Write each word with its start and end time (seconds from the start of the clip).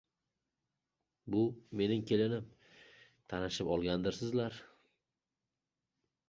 Bu 1.35 1.43
mening 1.81 2.07
kelinim, 2.11 2.47
tanishib 3.35 3.71
olgandirsizlar? 3.77 4.59